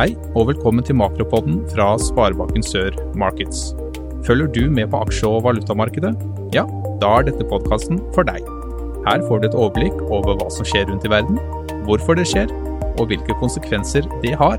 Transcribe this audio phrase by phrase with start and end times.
[0.00, 3.74] Hei, og velkommen til Makropodden fra Sparebanken Sør Markets.
[4.24, 6.14] Følger du med på aksje- og valutamarkedet?
[6.54, 6.62] Ja,
[7.02, 8.40] da er dette podkasten for deg.
[9.04, 11.36] Her får du et overblikk over hva som skjer rundt i verden,
[11.84, 12.48] hvorfor det skjer,
[12.96, 14.56] og hvilke konsekvenser det har.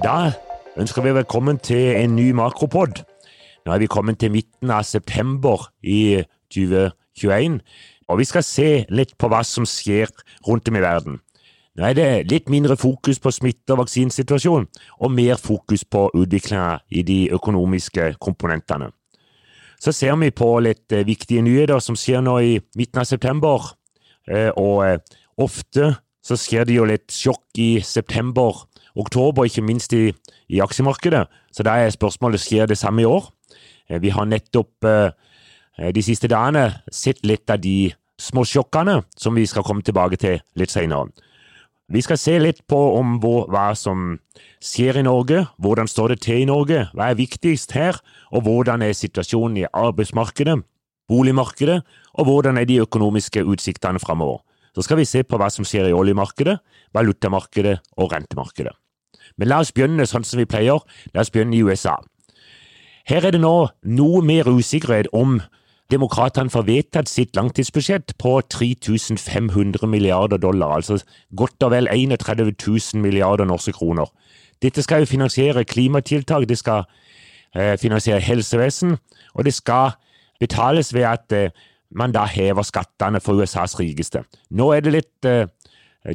[0.00, 0.32] Da
[0.80, 3.04] ønsker vi velkommen til en ny makropod.
[3.66, 6.16] Nå er vi kommet til midten av september i
[7.16, 7.60] 2021,
[8.06, 10.12] og vi skal se litt på hva som skjer
[10.46, 11.20] rundt om i verden.
[11.76, 14.68] Nå er det litt mindre fokus på smitte- og vaksinesituasjonen,
[15.00, 18.88] og mer fokus på utviklinga i de økonomiske komponentene.
[19.76, 23.74] Så ser vi på litt eh, viktige nyheter som skjer nå i midten av september,
[24.24, 25.92] eh, og eh, ofte
[26.24, 28.64] så skjer det jo litt sjokk i september,
[28.96, 30.08] oktober, ikke minst i,
[30.48, 31.26] i aksjemarkedet.
[31.52, 33.28] Så da er spørsmålet skjer det samme i år.
[34.02, 34.88] Vi har nettopp
[35.76, 40.38] de siste dagene sett litt av de små sjokkene som vi skal komme tilbake til
[40.56, 41.12] litt senere.
[41.86, 44.16] Vi skal se litt på om hva som
[44.64, 48.00] skjer i Norge, hvordan står det til i Norge, hva er viktigst her,
[48.34, 50.56] og hvordan er situasjonen i arbeidsmarkedet,
[51.06, 51.78] boligmarkedet,
[52.18, 54.42] og hvordan er de økonomiske utsiktene framover.
[54.74, 56.58] Så skal vi se på hva som skjer i oljemarkedet,
[56.96, 58.74] valutamarkedet og rentemarkedet.
[59.38, 60.82] Men la oss begynne sånn som vi pleier,
[61.14, 62.00] la oss begynne i USA.
[63.06, 63.54] Her er det nå
[63.86, 65.38] noe mer usikkerhet om
[65.90, 70.98] Demokratene får vedtatt sitt langtidsbudsjett på 3500 milliarder dollar, altså
[71.36, 74.10] godt og vel 31 000 milliarder norske kroner.
[74.62, 76.88] Dette skal jo finansiere klimatiltak, det skal
[77.54, 78.96] eh, finansiere helsevesen,
[79.34, 79.94] og det skal
[80.40, 81.50] betales ved at eh,
[81.90, 84.24] man da hever skattene for USAs rikeste.
[84.50, 85.46] Nå er det litt eh,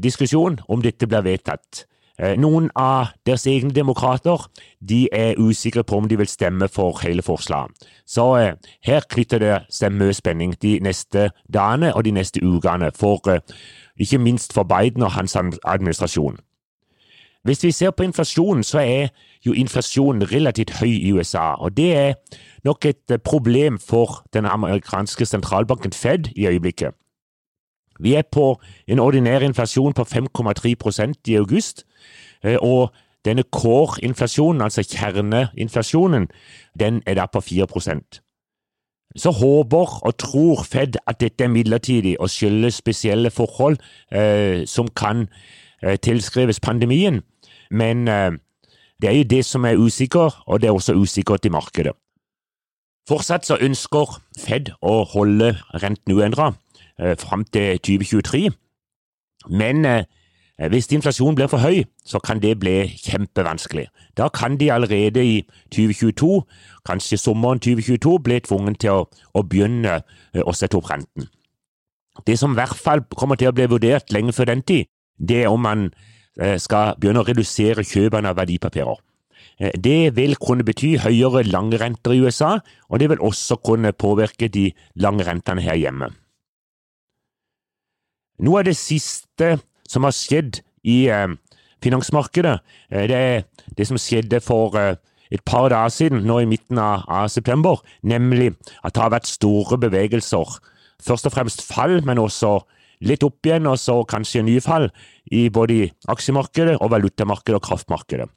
[0.04, 1.86] diskusjon om dette blir vedtatt.
[2.22, 4.44] Eh, noen av deres egne demokrater
[4.80, 7.88] de er usikre på om de vil stemme for hele forslaget.
[8.06, 8.54] Så eh,
[8.86, 13.42] her knytter det seg mye spenning de neste dagene og de neste ukene, eh,
[13.98, 16.38] ikke minst for Biden og hans administrasjon.
[17.44, 19.08] Hvis vi ser på inflasjonen, så er
[19.46, 22.14] jo inflasjonen relativt høy i USA, og det er
[22.64, 26.94] nok et problem for den amerikanske sentralbanken Fed i øyeblikket.
[28.02, 28.56] Vi er på
[28.88, 31.86] en ordinær inflasjon på 5,3% i august,
[32.44, 32.92] eh, og
[33.26, 36.28] denne core-inflasjonen, altså kjerneinflasjonen,
[36.80, 38.22] den er da på 4%
[39.16, 43.78] Så håper og tror Fed at dette er midlertidig og skyldes spesielle forhold
[44.12, 45.28] eh, som kan
[45.84, 47.22] eh, tilskrives pandemien,
[47.72, 48.32] men eh,
[49.02, 51.94] det er jo det som er usikker, og det er også usikkert i markedet.
[53.08, 56.56] Fortsatt så ønsker Fed å holde renten uendret
[57.02, 58.52] eh, fram til 2023,
[59.50, 60.04] men eh,
[60.70, 63.88] hvis inflasjonen blir for høy, så kan det bli kjempevanskelig.
[64.18, 65.42] Da kan de allerede i
[65.74, 66.42] 2022,
[66.86, 71.30] kanskje sommeren 2022, bli tvunget til å, å begynne eh, å sette opp renten.
[72.28, 75.44] Det som i hvert fall kommer til å bli vurdert lenge før den tid, det
[75.44, 75.92] er om man
[76.64, 79.00] skal begynne å redusere kjøpene av verdipapirer.
[79.60, 82.56] Det vil kunne bety høyere langrenter i USA,
[82.90, 86.10] og det vil også kunne påvirke de lange rentene her hjemme.
[88.42, 89.56] Noe av det siste
[89.90, 91.30] som har skjedd i eh,
[91.86, 92.58] finansmarkedet,
[92.90, 93.44] eh, det er
[93.78, 94.98] det som skjedde for eh,
[95.32, 98.52] et par dager siden, nå i midten av, september, nemlig
[98.84, 100.58] at det har vært store bevegelser.
[101.02, 102.58] Først og fremst fall, men også
[103.08, 104.90] litt opp igjen, og så kanskje nye fall
[105.32, 108.28] i både aksjemarkedet og valutamarkedet og kraftmarkedet.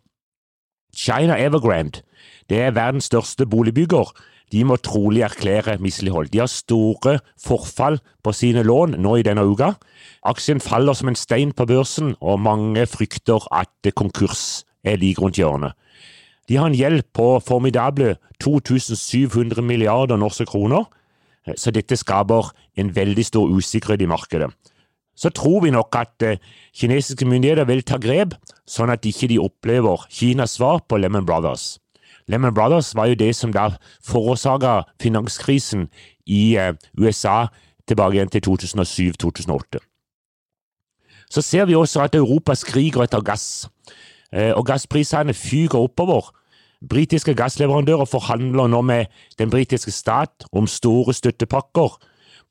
[0.95, 2.05] China Evergrande
[2.51, 4.13] det er verdens største boligbygger
[4.55, 6.31] de må trolig erklære mislighold.
[6.31, 9.73] De har store forfall på sine lån nå i denne uka.
[10.31, 15.41] Aksjen faller som en stein på børsen, og mange frykter at konkurs er like rundt
[15.41, 15.75] hjørnet.
[16.49, 18.15] De har en gjeld på formidable
[18.45, 20.85] 2700 milliarder norske kroner,
[21.57, 24.53] så dette skaper en veldig stor usikkerhet i markedet.
[25.17, 26.41] Så tror vi nok at eh,
[26.75, 28.35] kinesiske myndigheter vil ta grep,
[28.67, 31.79] sånn at de ikke opplever Kinas svar på Lemon Brothers.
[32.29, 33.69] Lehman Brothers var jo det som da
[34.05, 35.89] forårsaka finanskrisen
[36.27, 37.47] i eh, USA
[37.89, 39.83] tilbake igjen til 2007-2008.
[41.31, 43.69] Så ser vi også at Europa skriker etter gass,
[44.33, 46.31] eh, og gassprisene fyker oppover.
[46.89, 49.07] Britiske gassleverandører forhandler nå med
[49.39, 51.97] den britiske stat om store støttepakker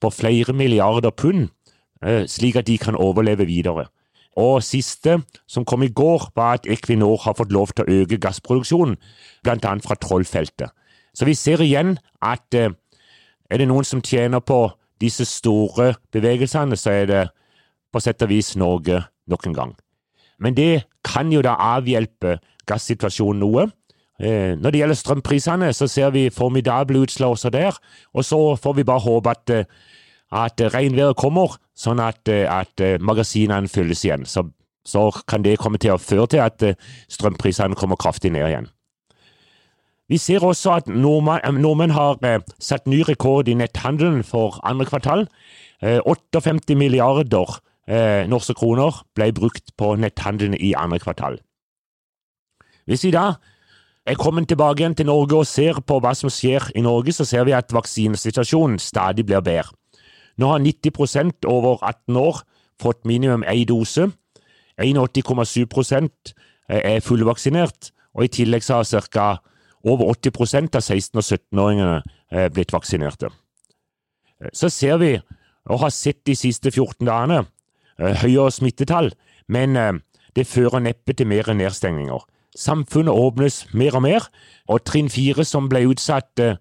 [0.02, 1.50] på flere milliarder pund,
[2.06, 3.88] eh, slik at de kan overleve videre.
[4.39, 8.18] Og siste, som kom i går, var at Equinor har fått lov til å øke
[8.18, 8.97] gassproduksjonen,
[9.44, 10.74] blant annet fra Trollfeltet.
[11.13, 12.74] Så vi ser igjen at eh,
[13.50, 14.65] er det noen som tjener på
[15.01, 17.24] disse store bevegelsene, så er det
[17.94, 19.74] på sett og vis Norge nok en gang.
[20.41, 22.39] Men det kan jo da avhjelpe
[22.69, 23.68] gassituasjonen noe.
[24.19, 27.77] Eh, når det gjelder strømprisene, så ser vi formidable utslag også der,
[28.13, 29.65] og så får vi bare håpe at, eh,
[30.33, 34.25] at regnværet kommer, sånn at, at magasinene fylles igjen.
[34.30, 34.47] Så,
[34.85, 36.63] så, kan det komme til å føre til at
[37.12, 38.71] strømprisene kommer kraftig ned igjen.
[40.12, 42.19] Vi ser også at nordmenn, nordmenn har
[42.62, 45.27] satt ny rekord i netthandelen for andre kvartal.
[45.81, 47.56] 58 milliarder
[48.30, 51.39] norske kroner ble brukt på netthandelen i andre kvartal.
[52.85, 53.33] Hvis vi da
[54.06, 57.25] er kommet tilbake igjen til Norge og ser på hva som skjer i Norge, så
[57.25, 59.71] ser vi at vaksinesituasjonen stadig blir bedre.
[60.38, 62.41] Nå har 90% over 18 år
[62.81, 64.09] fått minimum én dose.
[64.81, 66.33] 81,7%
[66.69, 68.83] er fullvaksinert, og i tillegg har
[69.13, 69.38] ca.
[69.83, 72.01] over 80 av 16- og 17-åringene
[72.31, 73.30] eh, blitt vaksinerte.
[74.53, 75.19] Så ser vi,
[75.69, 77.45] og har sett de siste 14 dagene,
[78.00, 79.12] eh, høyere smittetall,
[79.47, 79.94] men eh,
[80.35, 82.25] det fører neppe til mer nedstengninger.
[82.56, 84.27] Samfunnet åpnes mer og mer,
[84.68, 86.57] og trinn fire, som ble utsatt eh,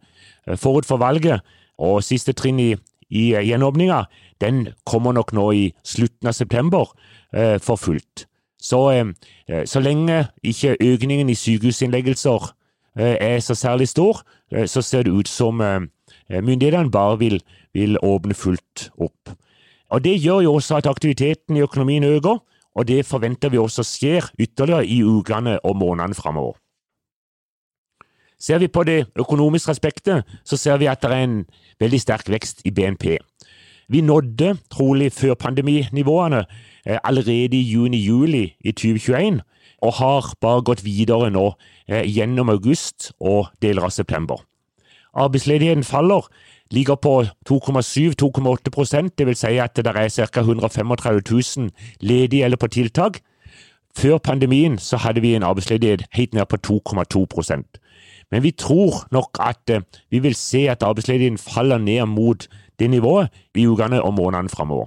[0.57, 1.41] forut for valget,
[1.79, 2.75] og siste trinn i,
[3.13, 4.05] i eh, gjenåpninga,
[4.41, 6.91] den kommer nok nå i slutten av september
[7.37, 8.27] eh, for fullt.
[8.63, 8.79] Så,
[9.67, 12.45] så lenge ikke økningen i sykehusinnleggelser
[12.95, 14.21] er så særlig stor,
[14.71, 15.59] så ser det ut som
[16.31, 17.41] myndighetene bare vil,
[17.75, 19.33] vil åpne fullt opp.
[19.91, 22.39] Og Det gjør jo også at aktiviteten i økonomien øker,
[22.75, 26.55] og det forventer vi også skjer ytterligere i ukene og månedene framover.
[28.43, 31.37] Ser vi på det økonomiske aspektet, så ser vi at det er en
[31.81, 33.19] veldig sterk vekst i BNP.
[33.89, 36.45] Vi nådde trolig før pandeminivåene
[36.87, 39.43] eh, allerede i juni-juli i 2021,
[39.83, 41.53] og har bare gått videre nå
[41.89, 44.43] eh, gjennom august og deler av september.
[45.15, 46.27] Arbeidsledigheten faller,
[46.73, 50.41] ligger på 2,7-2,8% det vil si at det er ca.
[50.41, 50.97] 135
[51.31, 53.21] 000 ledige eller på tiltak.
[53.97, 57.63] Før pandemien så hadde vi en arbeidsledighet helt ned på 2,2%
[58.31, 62.49] Men vi tror nok at eh, vi vil se at arbeidsledigheten faller ned mot
[62.79, 64.87] det nivået i ukene og månedene framover.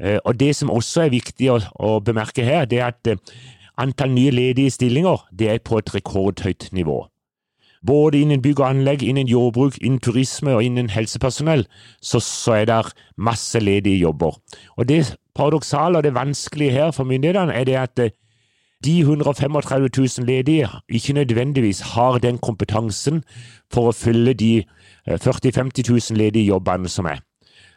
[0.00, 3.16] Eh, og Det som også er viktig å, å bemerke her, det er at eh,
[3.78, 7.06] antall nye ledige stillinger det er på et rekordhøyt nivå.
[7.86, 11.64] Både innen bygg og anlegg, innen jordbruk, innen turisme og innen helsepersonell,
[12.02, 12.80] så, så er det
[13.16, 14.36] masse ledige jobber.
[14.76, 18.10] Og Det paradoksale og det vanskelige her for myndighetene er det at eh,
[18.84, 23.24] de 135 000 ledige ikke nødvendigvis har den kompetansen
[23.72, 24.64] for å fylle de
[25.06, 27.20] 40 000-50 000 ledige jobbene som er.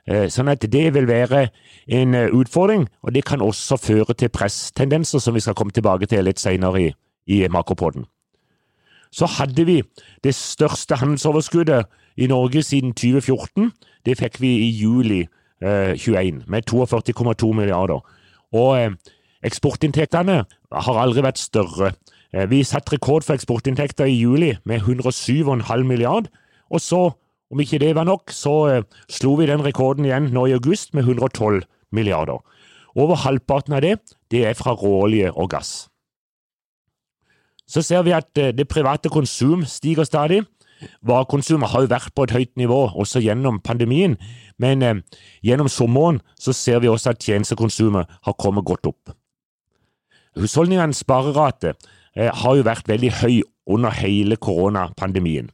[0.08, 1.48] Eh, sånn at det vil være
[1.88, 6.08] en eh, utfordring, og det kan også føre til presstendenser, som vi skal komme tilbake
[6.08, 6.90] til litt senere i,
[7.28, 8.08] i makropoden
[9.14, 9.82] så hadde vi
[10.24, 11.86] det største handelsoverskuddet
[12.18, 13.72] i Norge siden 2014.
[14.06, 15.28] Det fikk vi i juli eh,
[15.62, 18.02] 21, med 42,2 milliarder.
[18.54, 18.96] Og eh,
[19.46, 21.94] eksportinntektene har aldri vært større.
[22.34, 26.30] Eh, vi satte rekord for eksportinntekter i juli med 107,5 milliard,
[26.74, 27.04] og så,
[27.52, 30.94] om ikke det var nok, så eh, slo vi den rekorden igjen nå i august
[30.94, 32.42] med 112 milliarder.
[32.96, 33.98] Over halvparten av det,
[34.32, 35.88] det er fra råolje og gass.
[37.70, 40.44] Så ser vi at eh, det private konsum stiger stadig.
[41.06, 44.18] Varekonsumet har jo vært på et høyt nivå også gjennom pandemien,
[44.62, 45.02] men eh,
[45.46, 49.14] gjennom sommeren så ser vi også at tjenestekonsumet har kommet godt opp.
[50.40, 51.74] Husholdningenes sparerate
[52.16, 55.52] eh, har jo vært veldig høy under hele koronapandemien,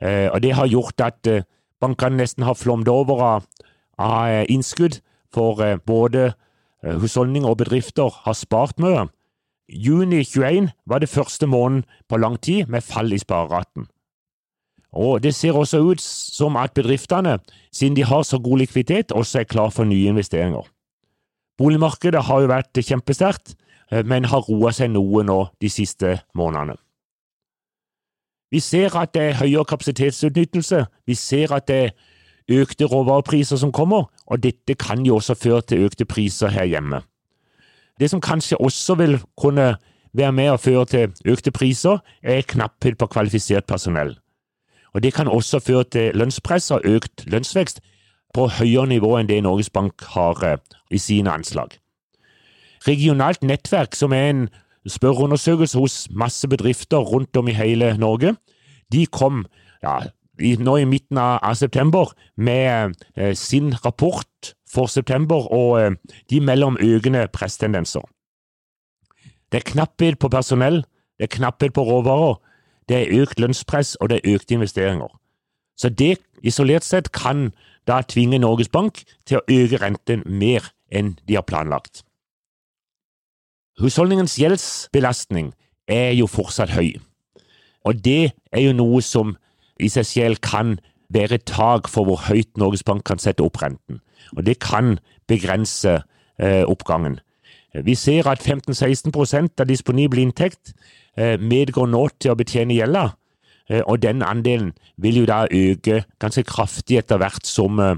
[0.00, 1.44] eh, og det har gjort at eh,
[1.80, 3.50] bankene nesten har flommet over av,
[3.98, 5.00] av eh, innskudd,
[5.34, 6.30] for både
[6.80, 9.02] husholdninger og bedrifter har spart mye.
[9.68, 13.88] Juni 21 var det første måneden på lang tid med fall i spareraten.
[14.96, 17.38] Og Det ser også ut som at bedriftene,
[17.72, 20.64] siden de har så god likviditet, også er klar for nye investeringer.
[21.58, 23.54] Boligmarkedet har jo vært kjempesterkt,
[23.92, 26.76] eh, men har roa seg noe nå de siste månedene.
[28.50, 33.72] Vi ser at det er høyere kapasitetsutnyttelse, vi ser at det er økte råvarepriser som
[33.72, 37.02] kommer, og dette kan jo også føre til økte priser her hjemme.
[38.00, 39.76] Det som kanskje også vil kunne
[40.16, 44.14] være med å føre til økte priser, er knapphet på kvalifisert personell.
[44.96, 47.82] Og Det kan også føre til lønnspress og økt lønnsvekst
[48.34, 50.56] på høyere nivå enn det Norges Bank har eh,
[50.90, 51.76] i sine anslag.
[52.88, 54.46] Regionalt nettverk, som er en
[54.88, 58.36] spørreundersøkelse hos masse bedrifter rundt om i hele Norge,
[58.92, 59.44] de kom
[59.82, 59.98] ja,
[60.40, 65.90] nå i midten av september med eh, sin rapport for september, og eh,
[66.30, 68.08] de melder økende presstendenser.
[69.52, 70.86] Det er knapphet på personell,
[71.20, 72.40] det er knapphet på råvarer,
[72.88, 75.10] det er økt lønnspress og det er økte investeringer.
[75.76, 77.50] Så det isolert sett kan
[77.86, 82.02] da tvinge Norges Bank til å øke renten mer enn de har planlagt.
[83.80, 85.52] Husholdningens gjeldsbelastning
[85.86, 86.96] er jo fortsatt høy,
[87.84, 89.36] og det er jo noe som
[89.78, 90.78] i seg selv kan
[91.12, 94.00] være et tak for hvor høyt Norges Bank kan sette opp renten.
[94.34, 94.96] Og det kan
[95.28, 96.00] begrense
[96.40, 97.20] eh, oppgangen.
[97.84, 100.72] Vi ser at 15-16 av disponibel inntekt
[101.16, 103.06] medgår nå til å betjene gjelda.
[103.70, 107.96] Eh, og den andelen vil jo da øke ganske kraftig etter hvert som eh,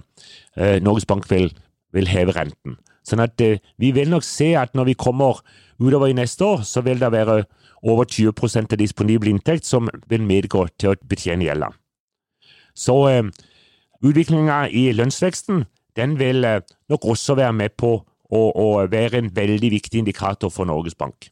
[0.57, 1.51] eh, Norges Bank vil,
[1.93, 2.79] vil heve renten.
[3.05, 5.41] Sånn at vi vil nok se at når vi kommer
[5.81, 7.45] utover i neste år, så vil det være
[7.83, 11.71] over 20% av disponibel inntekt som vil medgå til å betjene gjelda.
[12.75, 13.25] Så eh,
[14.05, 15.65] utviklinga i lønnsveksten
[15.99, 16.61] den vil eh,
[16.91, 17.97] nok også være med på
[18.29, 21.31] å, å, være en veldig viktig indikator for Norges Bank.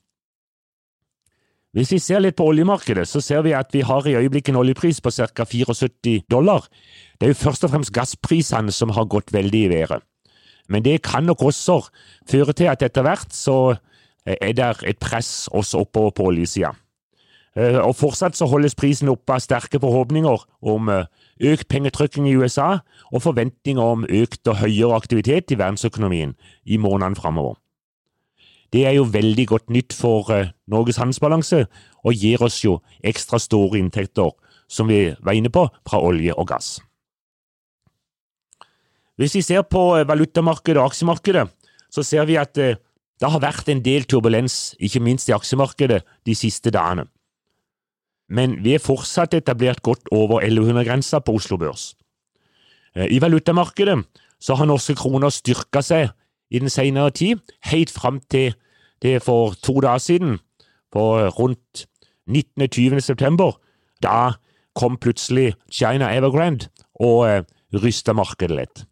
[1.76, 4.62] Hvis vi ser litt på oljemarkedet, så ser vi at vi har i øyeblikket en
[4.62, 5.45] oljepris på ca.
[5.45, 6.64] 74 dollar.
[7.21, 10.06] Det er jo først og fremst gassprisene som har gått veldig i været.
[10.73, 11.83] Men det kan nok også
[12.30, 13.76] føre til at etter hvert så
[14.25, 16.73] er det et press også oppover på oljesida.
[17.56, 20.42] Eh, og fortsatt så holdes prisen oppe av sterke forhåpninger
[20.73, 21.06] om eh,
[21.52, 22.80] økt pengetrykking i USA
[23.12, 27.61] og forventninger om økt og høyere aktivitet i verdensøkonomien i månedene framover.
[28.73, 31.65] Det er jo veldig godt nytt for eh, Norges handelsbalanse
[32.07, 34.33] og gir oss jo ekstra store inntekter,
[34.69, 36.77] som vi var inne på, fra olje og gass.
[39.17, 41.47] Hvis vi ser på valutamarkedet og aksjemarkedet,
[41.89, 42.53] så ser vi at
[43.17, 47.07] det har vært en del turbulens, ikke minst i aksjemarkedet, de siste dagene.
[48.29, 51.95] Men vi er fortsatt etablert godt over 1100-grensa på Oslo Børs.
[52.97, 54.03] Eh, I valutamarkedet
[54.43, 56.11] så har norske kroner styrka seg
[56.50, 58.55] i den senere tid, helt fram til
[59.03, 60.38] det for to dager siden,
[60.93, 61.87] på rundt
[62.31, 63.00] 19.-20.
[63.00, 63.59] september.
[64.03, 64.33] Da
[64.75, 67.43] kom plutselig China Evergrande og eh,
[67.75, 68.85] rysta markedet litt.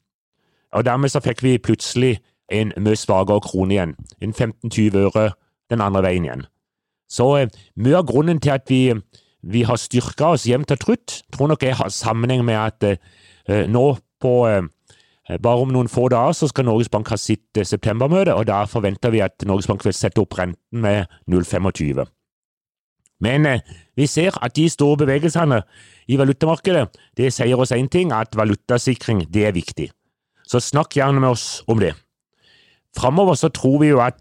[0.72, 2.18] Og Dermed så fikk vi plutselig
[2.52, 5.30] en mye svakere krone igjen, en 15-20 øre
[5.70, 6.46] den andre veien igjen.
[7.08, 8.92] Så eh, mye av grunnen til at vi,
[9.42, 13.66] vi har styrka oss jevnt og trutt, tror nok jeg har sammenheng med at eh,
[13.70, 13.86] nå
[14.20, 14.64] på eh,
[15.40, 18.64] bare om noen få dager så skal Norges Bank ha sitt eh, septembermøte, og da
[18.68, 22.04] forventer vi at Norges Bank vil sette opp renten med 0,25.
[23.24, 23.64] Men eh,
[23.96, 25.62] vi ser at de store bevegelsene
[26.08, 29.88] i valutamarkedet det sier oss én ting, at valutasikring det er viktig.
[30.44, 31.94] Så snakk gjerne med oss om det.
[32.94, 34.20] Framover tror vi jo at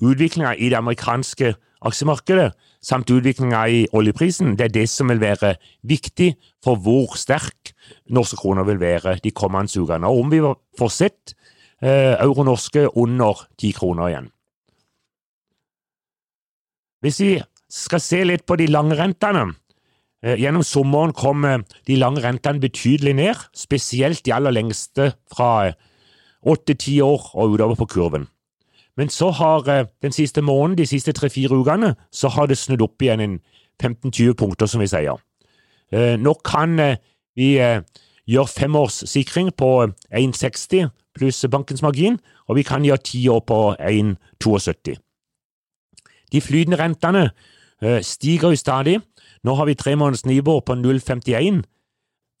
[0.00, 2.52] utviklinga i det amerikanske aksjemarkedet
[2.84, 6.34] samt utviklinga i oljeprisen det er det som vil være viktig
[6.64, 7.63] for hvor sterk
[8.12, 10.08] norske kroner vil være de kommende ukene.
[10.08, 10.40] Om vi
[10.78, 11.34] får sett
[11.82, 14.30] eh, euro norske under ti kroner igjen.
[17.04, 17.32] Hvis vi
[17.68, 19.50] skal se litt på de lange rentene
[20.24, 25.74] eh, Gjennom sommeren kom de lange rentene betydelig ned, spesielt de aller lengste fra
[26.44, 28.28] åtte-ti år og utover på kurven.
[28.96, 32.82] Men så har eh, den siste måneden, de siste tre-fire ukene, så har det snudd
[32.82, 33.40] opp igjen en
[33.82, 35.18] 15-20 punkter, som vi sier.
[35.92, 37.00] Eh, nå kan eh,
[37.36, 37.56] vi
[38.30, 39.70] gjør femårssikring på
[40.14, 44.96] 1,60 pluss bankens margin, og vi kan gjøre ti år på 1,72.
[46.32, 47.28] De flytende rentene
[48.02, 48.98] stiger jo stadig.
[49.44, 51.62] Nå har vi tre måneders nivå på 0,51.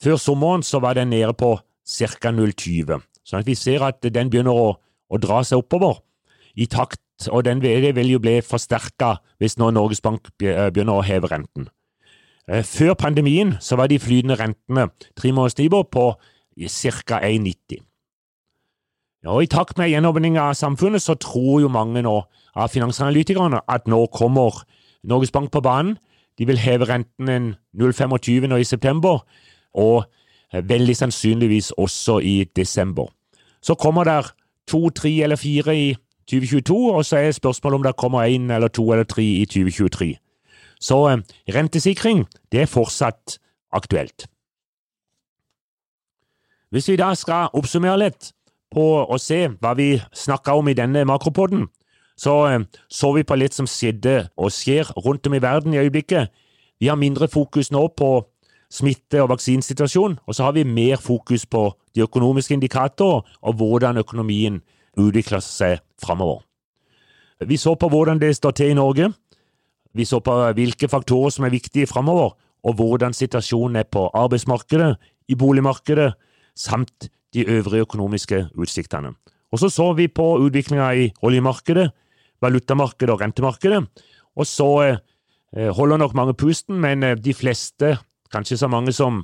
[0.02, 2.32] Før sommeren så var den nede på ca.
[2.32, 3.02] 0,20.
[3.24, 4.74] Sånn at vi ser at den begynner å,
[5.08, 6.00] å dra seg oppover
[6.54, 11.06] i takt, og den vil, jo bli forsterka hvis nå Norges Bank eh, begynner å
[11.06, 11.68] heve renten.
[12.48, 16.06] Eh, før pandemien så var de flytende rentene tremånedersnivå på
[16.68, 17.20] ca.
[17.20, 17.82] 1,90.
[19.26, 22.18] Og I takt med gjenåpning av samfunnet så tror jo mange nå
[22.54, 24.64] av finansanalytikerne at nå kommer
[25.04, 25.96] Norges Bank på banen.
[26.38, 29.24] De vil heve renten en 0,25 nå i september,
[29.74, 30.04] og
[30.54, 33.06] Eh, veldig sannsynligvis også i desember.
[33.62, 34.32] Så kommer der
[34.68, 35.96] to, tre eller fire i
[36.30, 40.16] 2022, og så er spørsmålet om det kommer én eller to eller tre i 2023.
[40.84, 41.22] Så eh,
[41.56, 43.38] rentesikring, det er fortsatt
[43.72, 44.26] aktuelt.
[46.74, 48.32] Hvis vi da skal oppsummere litt
[48.74, 51.68] på å se hva vi snakka om i denne makropoden,
[52.18, 55.82] så eh, så vi på litt som skjedde og skjer rundt om i verden i
[55.82, 56.32] øyeblikket.
[56.80, 58.10] Vi har mindre fokus nå på
[58.74, 64.02] smitte- og vaksinesituasjonen, og så har vi mer fokus på de økonomiske indikatorer og hvordan
[64.02, 64.60] økonomien
[64.98, 66.42] utvikler seg framover.
[67.46, 69.12] Vi så på hvordan det står til i Norge,
[69.94, 72.34] vi så på hvilke faktorer som er viktige framover,
[72.64, 74.94] og hvordan situasjonen er på arbeidsmarkedet,
[75.28, 76.12] i boligmarkedet,
[76.56, 79.14] samt de øvrige økonomiske utsiktene.
[79.52, 81.90] Og så så vi på utviklinga i oljemarkedet,
[82.42, 83.80] valutamarkedet og rentemarkedet,
[84.36, 87.96] og så eh, holder nok mange pusten, men eh, de fleste
[88.32, 89.22] kanskje så mange som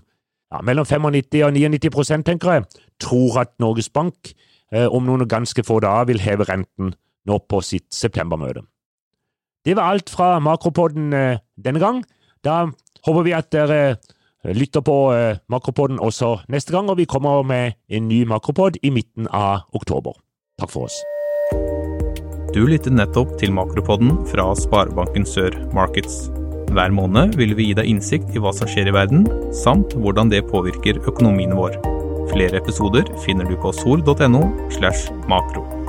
[0.53, 2.65] ja, mellom 95 og 99 tenker jeg,
[3.00, 4.33] tror at Norges Bank
[4.73, 6.95] eh, om noen ganske få dager vil heve renten
[7.27, 8.62] nå på sitt septembermøte.
[9.64, 12.00] Det var alt fra Makropodden eh, denne gang.
[12.45, 12.64] Da
[13.05, 13.99] håper vi at dere
[14.57, 18.93] lytter på eh, Makropodden også neste gang, og vi kommer med en ny Makropod i
[18.95, 20.17] midten av oktober.
[20.61, 20.97] Takk for oss.
[22.55, 26.31] Du lyttet nettopp til Makropodden fra Sparebanken Sør Markets.
[26.71, 30.31] Hver måned vil vi gi deg innsikt i hva som skjer i verden, samt hvordan
[30.33, 31.76] det påvirker økonomien vår.
[32.31, 35.80] Flere episoder finner du på sol.no slash makro.